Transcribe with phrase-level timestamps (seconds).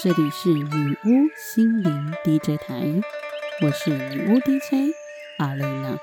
[0.00, 3.02] 这里是女巫心灵 DJ 台，
[3.62, 4.94] 我是女巫 DJ
[5.38, 5.98] 阿蕾娜，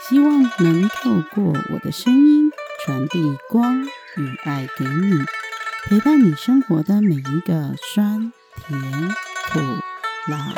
[0.00, 2.50] 希望能透过我的声音
[2.82, 3.18] 传递
[3.50, 5.18] 光与爱给你，
[5.84, 8.80] 陪伴你生活的每一个酸甜
[9.52, 9.58] 苦
[10.30, 10.54] 辣。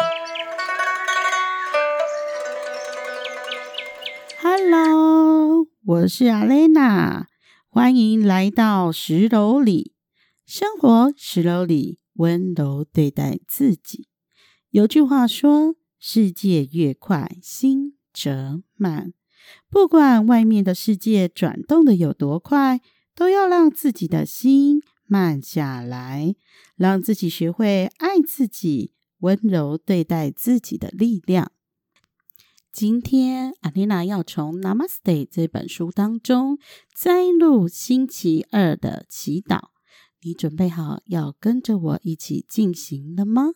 [4.41, 7.27] Hello，我是阿蕾娜，
[7.69, 9.93] 欢迎来到十楼里，
[10.47, 11.99] 生活十楼里。
[12.15, 14.09] 温柔对待自己。
[14.71, 19.13] 有句话说：“世界越快，心则慢。”
[19.71, 22.81] 不管外面的世界转动的有多快，
[23.15, 26.35] 都要让自己的心慢下来，
[26.77, 31.51] 让自己学会爱自己、温柔对待自己的力量。
[32.71, 36.59] 今天，阿丽娜要从《Namaste》这本书当中
[36.95, 39.71] 摘录星期二的祈祷。
[40.23, 43.53] 你准备好要跟着我一起进行了吗？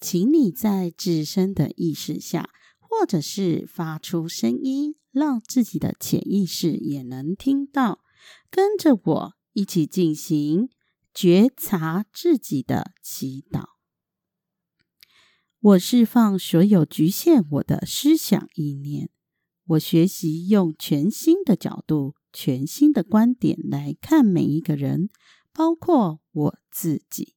[0.00, 8.00] 请你在自身的意识下，或者是发出声音，让自己的潜意识也能听到，
[8.50, 10.68] 跟着我一起进行
[11.14, 13.76] 觉察自己的祈祷。
[15.60, 19.10] 我释放所有局限我的思想意念，
[19.64, 22.15] 我学习用全新的角度。
[22.38, 25.08] 全新的观点来看每一个人，
[25.54, 27.34] 包括我自己。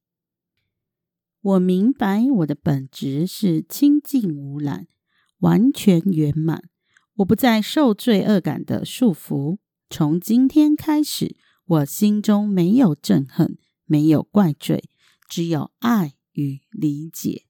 [1.40, 4.88] 我明白我的本质是清净无染、
[5.38, 6.70] 完全圆满。
[7.16, 9.60] 我不再受罪恶感的束缚。
[9.90, 14.90] 从今天开始，我心中没有憎恨，没有怪罪，
[15.30, 17.46] 只有爱与理解。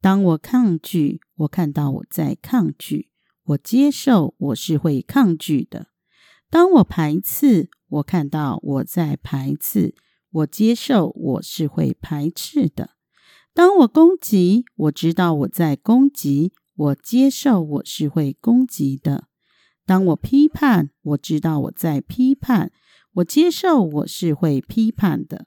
[0.00, 3.10] 当我抗拒，我看到我在抗拒。
[3.46, 5.88] 我接受，我是会抗拒的。
[6.50, 9.94] 当我排斥，我看到我在排斥。
[10.30, 12.90] 我接受，我是会排斥的。
[13.54, 16.52] 当我攻击，我知道我在攻击。
[16.74, 19.28] 我接受，我是会攻击的。
[19.86, 22.72] 当我批判，我知道我在批判。
[23.14, 25.46] 我接受，我是会批判的。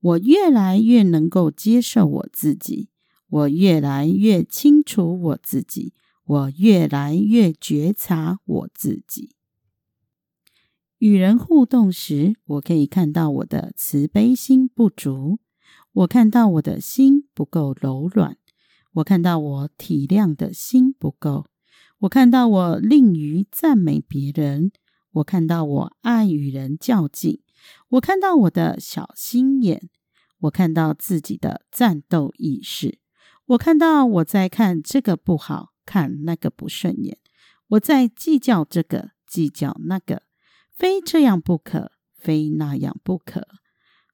[0.00, 2.88] 我越来越能够接受我自己，
[3.28, 5.92] 我越来越清楚我自己。
[6.30, 9.34] 我越来越觉察我自己。
[10.98, 15.40] 与人互动时，我可以看到我的慈悲心不足，
[15.90, 18.36] 我看到我的心不够柔软，
[18.92, 21.46] 我看到我体谅的心不够，
[21.98, 24.70] 我看到我吝于赞美别人，
[25.10, 27.42] 我看到我爱与人较劲，
[27.88, 29.88] 我看到我的小心眼，
[30.42, 33.00] 我看到自己的战斗意识，
[33.46, 35.69] 我看到我在看这个不好。
[35.84, 37.18] 看那个不顺眼，
[37.68, 40.22] 我在计较这个，计较那个，
[40.74, 43.46] 非这样不可，非那样不可。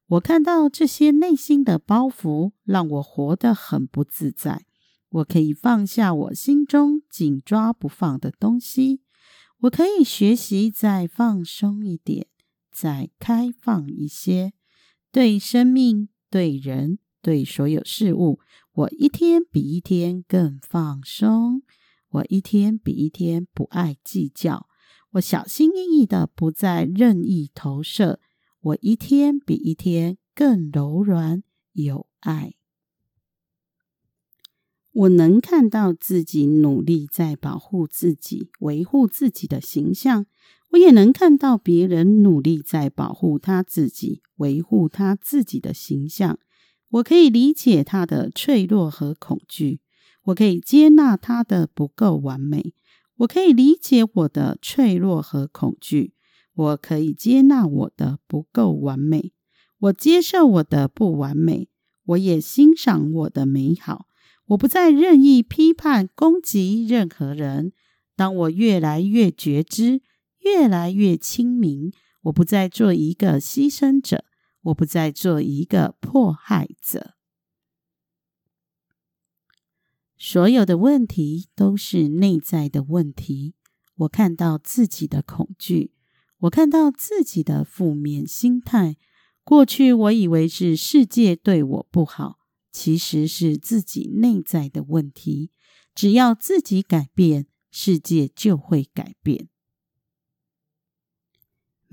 [0.06, 4.64] 我看到这些内心的包袱，让我活得很不自在。
[5.08, 9.00] 我可以放下我心中紧抓不放的东西，
[9.60, 12.26] 我可以学习再放松一点，
[12.70, 14.52] 再开放一些，
[15.10, 18.38] 对生命、对人、对所有事物。
[18.72, 21.64] 我一天比一天更放松，
[22.10, 24.68] 我一天比一天不爱计较，
[25.14, 28.20] 我小心翼翼的不再任意投射，
[28.60, 31.42] 我一天比一天更柔软
[31.72, 32.54] 有爱。
[34.92, 40.26] 我能看到自己努力在保护自己、维护自己的形象，
[40.70, 46.38] 我也能看到别人努力在保护他自己、维护他自己的形象。
[46.90, 49.80] 我可以理解他的脆弱和恐惧，
[50.24, 52.74] 我可以接纳他的不够完美，
[53.16, 56.14] 我可以理解我的脆弱和恐惧，
[56.54, 59.32] 我可以接纳我的不够完美，
[59.78, 61.68] 我接受我的不完美，
[62.04, 64.06] 我也欣赏我的美好。
[64.46, 67.72] 我不再任意批判攻击任何人。
[68.14, 70.00] 当我越来越觉知，
[70.38, 71.92] 越来越清明，
[72.22, 74.24] 我不再做一个牺牲者。
[74.66, 77.14] 我不再做一个迫害者。
[80.18, 83.54] 所有的问题都是内在的问题。
[83.96, 85.92] 我看到自己的恐惧，
[86.38, 88.96] 我看到自己的负面心态。
[89.44, 92.40] 过去我以为是世界对我不好，
[92.72, 95.52] 其实是自己内在的问题。
[95.94, 99.48] 只要自己改变，世界就会改变。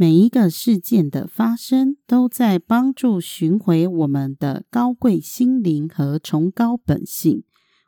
[0.03, 7.45] 每一个事件的发生，都在帮助寻回我们的高贵心灵和崇高本性。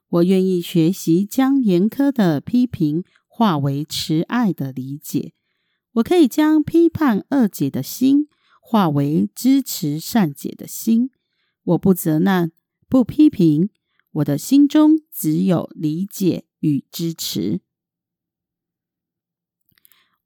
[0.07, 5.33] 我愿意学习将严苛的批评化为慈爱的理解。
[5.95, 8.29] 我可以将批判恶解的心
[8.61, 11.09] 化为支持善解的心。
[11.63, 12.53] 我不责难，
[12.87, 13.69] 不批评，
[14.11, 17.59] 我的心中只有理解与支持。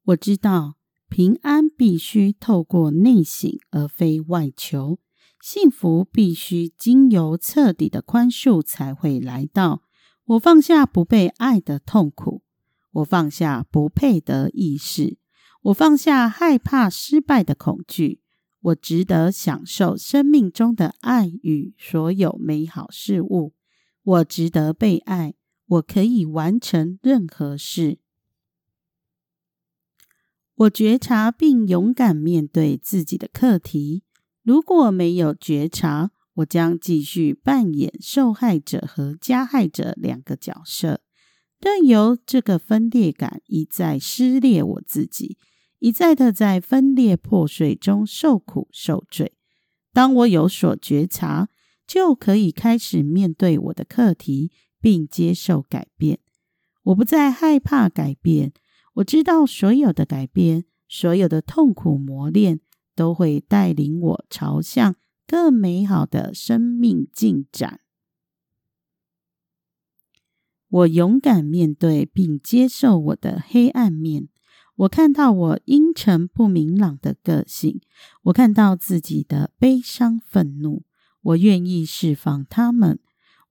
[0.04, 0.76] 我知道
[1.10, 4.98] 平安必须透过内省，而非外求；
[5.42, 9.82] 幸福必须经由彻底的宽恕才会来到。
[10.24, 12.42] 我放下不被爱的痛苦，
[12.92, 15.18] 我放下不配得意识，
[15.62, 18.20] 我放下害怕失败的恐惧。
[18.60, 23.52] 我值得享受生命中的爱与所有美好事物。
[24.02, 25.34] 我值得被爱。
[25.66, 28.00] 我可以完成任何事。
[30.60, 34.02] 我觉察并勇敢面对自己的课题。
[34.42, 41.00] 如果没有觉察，我将继续扮演受害者和加害者两个角色，
[41.60, 45.38] 任由这个分裂感一再撕裂我自己。
[45.78, 49.32] 一再的在分裂破碎中受苦受罪。
[49.94, 51.48] 当我有所觉察，
[51.86, 56.18] 就可以开始面对我的课题，并接受改变。
[56.82, 58.52] 我不再害怕改变。
[59.00, 62.60] 我知道所有的改变，所有的痛苦磨练，
[62.94, 67.80] 都会带领我朝向更美好的生命进展。
[70.68, 74.28] 我勇敢面对并接受我的黑暗面。
[74.76, 77.80] 我看到我阴沉不明朗的个性，
[78.24, 80.84] 我看到自己的悲伤、愤怒，
[81.22, 83.00] 我愿意释放他们。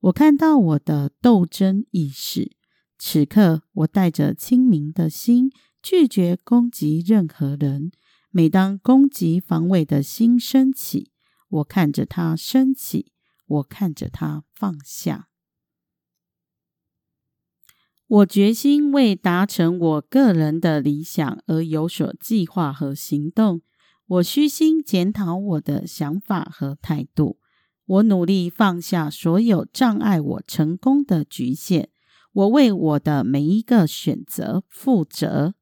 [0.00, 2.52] 我看到我的斗争意识，
[3.02, 5.50] 此刻我带着清明的心，
[5.82, 7.90] 拒绝攻击任何人。
[8.30, 11.10] 每当攻击防卫的心升起，
[11.48, 13.10] 我看着它升起，
[13.46, 15.28] 我看着它放下。
[18.06, 23.62] 我决心为达成我个人的理想而有所计划和行动。
[24.06, 27.38] 我虚心检讨我的想法和态度。
[27.86, 31.88] 我努力放下所有障碍我成功的局限。
[32.40, 35.54] 我为我的每一个选择负责。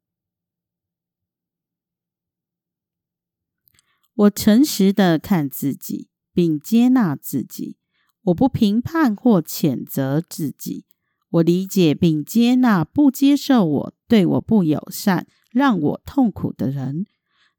[4.14, 7.78] 我诚实的看自己，并接纳自己。
[8.26, 10.84] 我不评判或谴责自己。
[11.30, 17.06] 我理解并接纳不接受我、对我不友善、让我痛苦的人。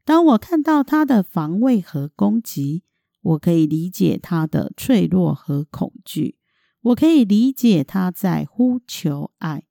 [0.05, 2.83] 当我看到他的防卫和攻击，
[3.21, 6.38] 我可以理解他的脆弱和恐惧。
[6.81, 9.63] 我可以理解他在呼求爱。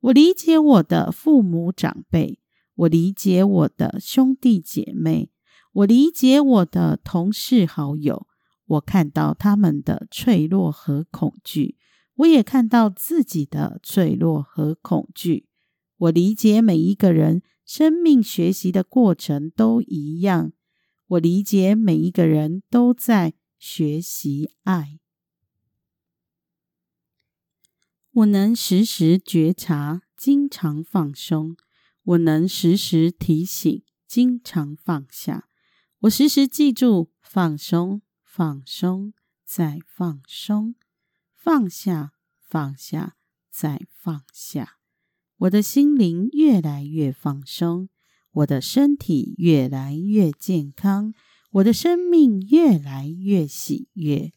[0.00, 2.38] 我理解我的父母长辈。
[2.74, 5.30] 我理解我的兄弟姐妹。
[5.72, 8.26] 我理解我的同事好友。
[8.66, 11.76] 我看到他们的脆弱和恐惧。
[12.16, 15.46] 我也看到自己的脆弱和恐惧。
[15.96, 20.52] 我理解每一个人生命学习的过程都一样。
[21.06, 24.99] 我理解每一个人都在学习爱。
[28.12, 31.56] 我能时时觉察，经常放松。
[32.02, 35.46] 我能时时提醒，经常放下。
[36.00, 39.12] 我时时记住：放松，放松，
[39.44, 40.74] 再放松。
[41.36, 43.14] 放下，放下，
[43.48, 44.78] 再放下。
[45.36, 47.90] 我的心灵越来越放松，
[48.32, 51.14] 我的身体越来越健康，
[51.52, 54.32] 我的生命越来越喜悦。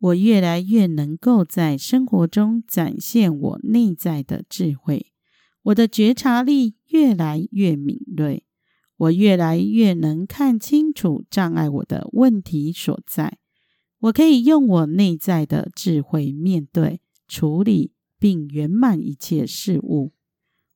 [0.00, 5.12] 我越来越能够在生活中展现我内在的智慧，
[5.64, 8.46] 我的觉察力越来越敏锐，
[8.96, 13.36] 我越来越能看清楚障碍我的问题所在。
[13.98, 20.12] 我可以用我内在的智慧面对、处理并圆满一切事物。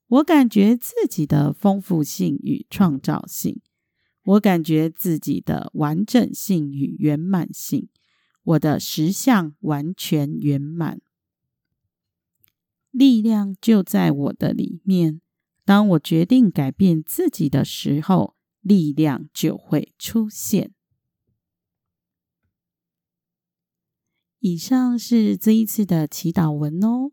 [0.07, 3.59] 我感觉自己的丰富性与创造性，
[4.23, 7.89] 我感觉自己的完整性与圆满性。
[8.45, 11.01] 我的实相完全圆满，
[12.91, 15.19] 力量就在我的里面。
[15.63, 20.71] 当我决定改变自己的时候，力量就会出现。
[24.39, 27.11] 以上是这一次的祈祷文哦，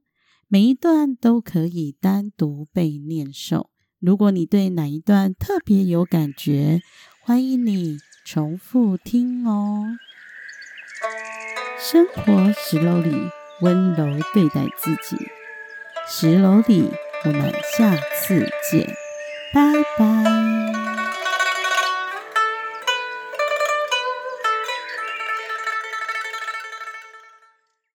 [0.49, 3.69] 每一段都可以单独被念诵。
[3.99, 6.83] 如果你对哪一段特别有感觉，
[7.23, 9.97] 欢迎你重复听哦。
[11.85, 13.13] 生活十楼里，
[13.61, 15.17] 温柔对待自己。
[16.07, 16.89] 十楼里，
[17.25, 18.87] 我们下次见，
[19.53, 19.61] 拜
[19.99, 20.82] 拜。